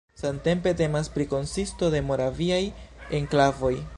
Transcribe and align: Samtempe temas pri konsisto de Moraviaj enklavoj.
Samtempe 0.19 0.71
temas 0.79 1.09
pri 1.17 1.27
konsisto 1.33 1.91
de 1.97 2.01
Moraviaj 2.09 2.61
enklavoj. 3.21 3.75